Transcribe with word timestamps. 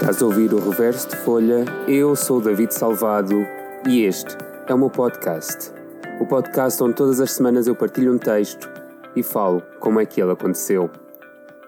Estás 0.00 0.22
a 0.22 0.24
ouvir 0.24 0.54
o 0.54 0.58
Reverso 0.58 1.10
de 1.10 1.16
Folha, 1.16 1.62
eu 1.86 2.16
sou 2.16 2.40
David 2.40 2.72
Salvado 2.72 3.46
e 3.86 4.02
este 4.02 4.34
é 4.66 4.72
o 4.72 4.78
meu 4.78 4.88
podcast. 4.88 5.70
O 6.18 6.24
podcast 6.24 6.82
onde 6.82 6.94
todas 6.94 7.20
as 7.20 7.32
semanas 7.32 7.66
eu 7.66 7.76
partilho 7.76 8.14
um 8.14 8.16
texto 8.16 8.66
e 9.14 9.22
falo 9.22 9.62
como 9.78 10.00
é 10.00 10.06
que 10.06 10.18
ele 10.18 10.32
aconteceu. 10.32 10.90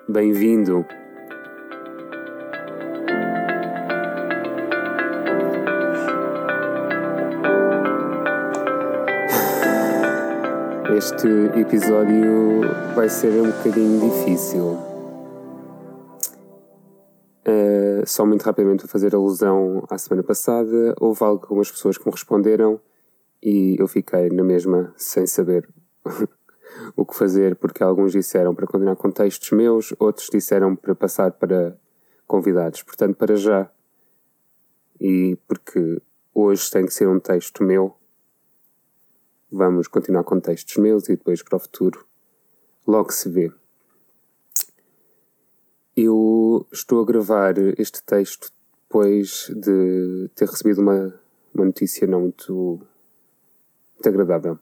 Bem-vindo! 0.09 0.87
Este 10.97 11.61
episódio 11.61 12.63
vai 12.95 13.11
ser 13.11 13.43
um 13.43 13.51
bocadinho 13.51 14.11
difícil. 14.11 14.79
Uh, 17.47 17.92
só 18.05 18.27
muito 18.27 18.43
rapidamente 18.43 18.87
fazer 18.87 19.15
alusão 19.15 19.85
à 19.91 19.99
semana 19.99 20.23
passada, 20.23 20.95
houve 21.01 21.23
algumas 21.23 21.71
pessoas 21.71 21.99
que 21.99 22.05
me 22.07 22.13
responderam 22.13 22.81
e 23.43 23.77
eu 23.79 23.89
fiquei 23.89 24.29
na 24.31 24.43
mesma 24.43 24.93
sem 24.97 25.27
saber 25.27 25.69
o 26.97 27.05
que 27.05 27.17
fazer, 27.17 27.57
porque 27.57 27.83
alguns 27.83 28.13
disseram 28.13 28.55
para 28.55 28.67
continuar 28.67 28.97
com 28.97 29.11
textos 29.11 29.51
meus, 29.51 29.95
outros 29.99 30.29
disseram 30.31 30.77
para 30.77 30.95
passar 30.95 31.33
para 31.33 31.77
convidados. 32.27 32.83
Portanto, 32.83 33.17
para 33.17 33.37
já, 33.37 33.71
e 35.01 35.37
porque 35.47 36.01
hoje 36.35 36.71
tem 36.71 36.87
que 36.87 36.95
ser 36.95 37.09
um 37.09 37.19
texto 37.19 37.63
meu, 37.63 37.95
vamos 39.51 39.89
continuar 39.89 40.25
com 40.25 40.41
textos 40.41 40.77
meus 40.77 41.09
e 41.09 41.17
depois 41.17 41.43
para 41.43 41.57
o 41.57 41.61
futuro 41.61 42.07
logo 42.87 43.13
se 43.13 43.29
vê. 43.29 43.53
Eu 45.97 46.17
estou 46.73 47.03
a 47.03 47.07
gravar 47.07 47.55
este 47.79 48.03
texto 48.03 48.51
depois 48.83 49.51
de 49.57 50.29
ter 50.35 50.49
recebido 50.49 50.81
uma, 50.81 51.15
uma 51.55 51.65
notícia 51.65 52.07
não 52.07 52.21
muito, 52.23 52.81
muito 53.95 54.09
agradável. 54.09 54.59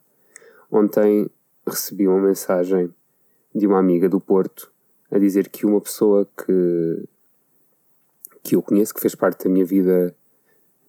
Ontem 0.71 1.29
recebi 1.67 2.07
uma 2.07 2.21
mensagem 2.21 2.95
de 3.55 3.67
uma 3.67 3.79
amiga 3.79 4.09
do 4.09 4.21
Porto 4.21 4.73
a 5.11 5.19
dizer 5.19 5.49
que 5.49 5.67
uma 5.67 5.81
pessoa 5.81 6.27
que, 6.37 7.09
que 8.43 8.55
eu 8.55 8.63
conheço, 8.63 8.95
que 8.95 9.01
fez 9.01 9.15
parte 9.15 9.45
da 9.45 9.51
minha 9.51 9.65
vida 9.65 10.15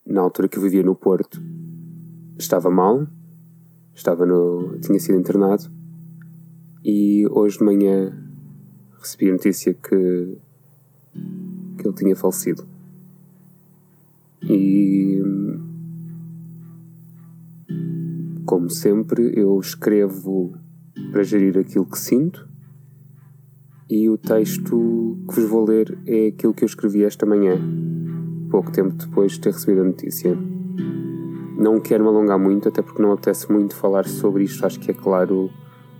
na 0.05 0.21
altura 0.21 0.47
que 0.47 0.57
eu 0.57 0.61
vivia 0.61 0.83
no 0.83 0.95
Porto, 0.95 1.41
estava 2.37 2.69
mal, 2.69 3.07
estava 3.93 4.25
no, 4.25 4.79
tinha 4.79 4.99
sido 4.99 5.17
internado 5.17 5.63
e 6.83 7.27
hoje 7.27 7.57
de 7.57 7.63
manhã 7.63 8.31
recebi 8.99 9.29
a 9.29 9.33
notícia 9.33 9.73
que, 9.73 10.37
que 11.81 11.87
ele 11.87 11.95
tinha 11.95 12.15
falecido. 12.15 12.63
E 14.43 15.21
como 18.45 18.69
sempre, 18.69 19.31
eu 19.35 19.59
escrevo 19.59 20.53
para 21.11 21.23
gerir 21.23 21.57
aquilo 21.57 21.85
que 21.85 21.97
sinto 21.97 22.47
e 23.89 24.09
o 24.09 24.17
texto 24.17 25.17
que 25.27 25.35
vos 25.35 25.49
vou 25.49 25.65
ler 25.65 25.97
é 26.05 26.27
aquilo 26.27 26.53
que 26.53 26.63
eu 26.63 26.65
escrevi 26.65 27.03
esta 27.03 27.25
manhã, 27.25 27.59
pouco 28.49 28.71
tempo 28.71 28.93
depois 28.93 29.33
de 29.33 29.41
ter 29.41 29.51
recebido 29.51 29.81
a 29.81 29.83
notícia. 29.85 30.37
Não 31.57 31.79
quero 31.79 32.03
me 32.03 32.09
alongar 32.09 32.39
muito, 32.39 32.69
até 32.69 32.81
porque 32.81 33.01
não 33.01 33.11
apetece 33.11 33.51
muito 33.51 33.75
falar 33.75 34.05
sobre 34.07 34.43
isto. 34.43 34.65
Acho 34.65 34.79
que 34.79 34.91
é 34.91 34.93
claro 34.93 35.49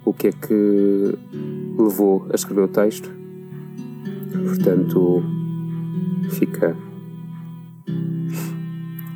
o 0.06 0.14
que 0.14 0.28
é 0.28 0.32
que 0.32 1.18
levou 1.78 2.26
a 2.32 2.36
escrever 2.36 2.62
o 2.62 2.68
texto. 2.68 3.12
Portanto, 4.45 5.22
fica 6.31 6.75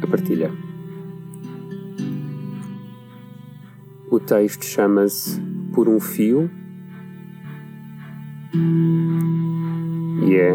a 0.01 0.07
partilha. 0.07 0.51
O 4.11 4.19
texto 4.19 4.65
chama-se 4.65 5.41
Por 5.73 5.89
um 5.89 5.99
Fio 5.99 6.49
e 10.27 10.35
é 10.35 10.53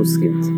o 0.00 0.04
seguinte. 0.04 0.48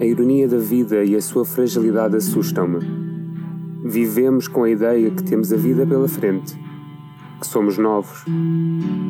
A 0.00 0.04
ironia 0.04 0.48
da 0.48 0.58
vida 0.58 1.04
e 1.04 1.14
a 1.14 1.20
sua 1.20 1.44
fragilidade 1.44 2.16
assustam-me. 2.16 3.01
Vivemos 3.84 4.46
com 4.46 4.62
a 4.62 4.70
ideia 4.70 5.10
que 5.10 5.24
temos 5.24 5.52
a 5.52 5.56
vida 5.56 5.84
pela 5.84 6.06
frente, 6.06 6.56
que 7.40 7.46
somos 7.46 7.76
novos, 7.78 8.24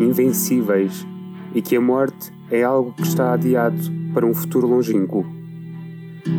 invencíveis 0.00 1.06
e 1.55 1.60
que 1.60 1.77
a 1.77 1.81
morte 1.81 2.33
é 2.50 2.62
algo 2.62 2.93
que 2.93 3.03
está 3.03 3.34
adiado 3.34 3.78
para 4.15 4.25
um 4.25 4.33
futuro 4.33 4.66
longínquo. 4.66 5.27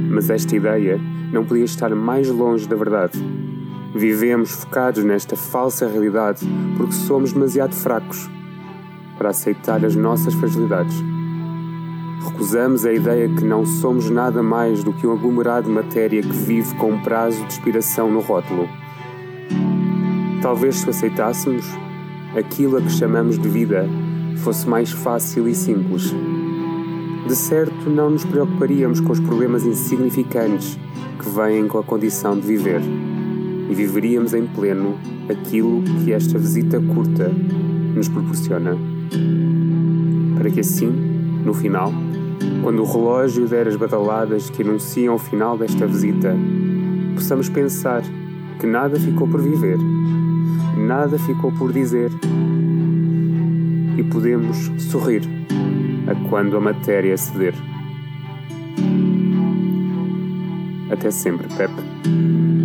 Mas 0.09 0.31
esta 0.31 0.55
ideia 0.55 0.99
não 1.31 1.45
podia 1.45 1.65
estar 1.65 1.93
mais 1.93 2.27
longe 2.27 2.67
da 2.67 2.75
verdade. 2.75 3.19
Vivemos 3.95 4.49
focados 4.49 5.03
nesta 5.03 5.35
falsa 5.35 5.87
realidade 5.87 6.43
porque 6.75 6.93
somos 6.93 7.33
demasiado 7.33 7.75
fracos 7.75 8.27
para 9.15 9.29
aceitar 9.29 9.85
as 9.85 9.95
nossas 9.95 10.33
fragilidades. 10.33 10.95
Recusamos 12.21 12.85
a 12.85 12.93
ideia 12.93 13.29
que 13.29 13.43
não 13.43 13.65
somos 13.65 14.09
nada 14.09 14.43
mais 14.43 14.83
do 14.83 14.93
que 14.93 15.07
um 15.07 15.13
aglomerado 15.13 15.67
de 15.67 15.73
matéria 15.73 16.21
que 16.21 16.29
vive 16.29 16.73
com 16.75 16.91
um 16.91 17.01
prazo 17.01 17.43
de 17.45 17.53
expiração 17.53 18.11
no 18.11 18.19
rótulo. 18.19 18.67
Talvez 20.41 20.75
se 20.75 20.89
aceitássemos, 20.89 21.65
aquilo 22.37 22.77
a 22.77 22.81
que 22.81 22.91
chamamos 22.91 23.39
de 23.39 23.47
vida 23.47 23.87
fosse 24.37 24.67
mais 24.67 24.91
fácil 24.91 25.47
e 25.47 25.55
simples. 25.55 26.13
De 27.27 27.35
certo, 27.35 27.89
não 27.89 28.09
nos 28.09 28.25
preocuparíamos 28.25 28.99
com 28.99 29.13
os 29.13 29.19
problemas 29.19 29.65
insignificantes 29.65 30.77
que 31.17 31.29
vêm 31.29 31.67
com 31.67 31.77
a 31.77 31.83
condição 31.83 32.37
de 32.37 32.45
viver 32.45 32.81
e 33.69 33.73
viveríamos 33.73 34.33
em 34.33 34.45
pleno 34.45 34.97
aquilo 35.29 35.81
que 35.83 36.11
esta 36.11 36.37
visita 36.37 36.81
curta 36.81 37.31
nos 37.95 38.09
proporciona 38.09 38.77
para 40.37 40.49
que 40.51 40.59
assim, 40.59 41.12
no 41.45 41.53
final, 41.53 41.91
quando 42.61 42.81
o 42.81 42.85
relógio 42.85 43.47
der 43.47 43.67
as 43.67 43.75
badaladas 43.75 44.49
que 44.49 44.61
anunciam 44.61 45.15
o 45.15 45.19
final 45.19 45.57
desta 45.57 45.85
visita, 45.85 46.35
possamos 47.15 47.49
pensar 47.49 48.01
que 48.59 48.65
nada 48.65 48.99
ficou 48.99 49.27
por 49.27 49.41
viver, 49.41 49.77
nada 50.77 51.17
ficou 51.19 51.51
por 51.51 51.71
dizer 51.71 52.11
e 53.97 54.03
podemos 54.03 54.71
sorrir 54.79 55.23
a 56.07 56.29
quando 56.29 56.57
a 56.57 56.61
matéria 56.61 57.17
ceder. 57.17 57.53
Até 60.89 61.11
sempre, 61.11 61.47
Pepe. 61.55 62.62